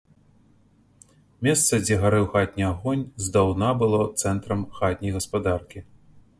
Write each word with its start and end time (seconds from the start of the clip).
Месца, 1.47 1.73
дзе 1.83 1.95
гарэў 2.05 2.25
хатні 2.33 2.65
агонь, 2.71 3.05
здаўна 3.27 3.69
было 3.85 4.01
цэнтрам 4.25 4.67
хатняй 4.81 5.17
гаспадаркі. 5.23 5.89